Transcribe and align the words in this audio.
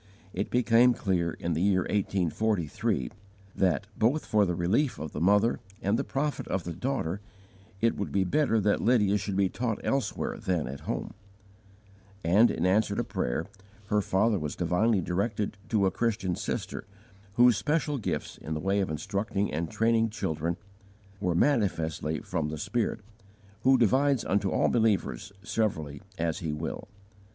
It 0.33 0.49
became 0.49 0.95
clear 0.95 1.29
in 1.33 1.53
the 1.53 1.61
year 1.61 1.81
1843, 1.81 3.11
that, 3.55 3.85
both 3.95 4.25
for 4.25 4.47
the 4.47 4.55
relief 4.55 4.97
of 4.97 5.11
the 5.11 5.21
mother 5.21 5.59
and 5.79 5.95
the 5.99 6.03
profit 6.03 6.47
of 6.47 6.63
the 6.63 6.73
daughter, 6.73 7.21
it 7.81 7.95
would 7.95 8.11
be 8.11 8.23
better 8.23 8.59
that 8.61 8.81
Lydia 8.81 9.19
should 9.19 9.35
be 9.37 9.47
taught 9.47 9.79
elsewhere 9.83 10.39
than 10.39 10.67
at 10.67 10.79
home; 10.89 11.13
and 12.23 12.49
in 12.49 12.65
answer 12.65 12.95
to 12.95 13.03
prayer, 13.03 13.45
her 13.89 14.01
father 14.01 14.39
was 14.39 14.55
divinely 14.55 15.01
directed 15.01 15.55
to 15.69 15.85
a 15.85 15.91
Christian 15.91 16.35
sister, 16.35 16.83
whose 17.33 17.55
special 17.55 17.99
gifts 17.99 18.39
in 18.39 18.55
the 18.55 18.59
way 18.59 18.79
of 18.79 18.89
instructing 18.89 19.51
and 19.53 19.69
training 19.69 20.09
children 20.09 20.57
were 21.19 21.35
manifestly 21.35 22.21
from 22.21 22.49
the 22.49 22.57
Spirit, 22.57 23.01
who 23.61 23.77
divides 23.77 24.25
unto 24.25 24.49
all 24.49 24.67
believers 24.67 25.31
severally 25.43 26.01
as 26.17 26.39
He 26.39 26.53
will. 26.53 26.87